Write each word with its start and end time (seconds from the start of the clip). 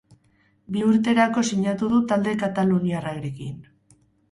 Bi 0.75 0.81
urterako 0.85 1.43
sinatu 1.51 1.91
du 1.93 2.01
talde 2.15 2.35
kataluniarrarekin. 2.47 3.57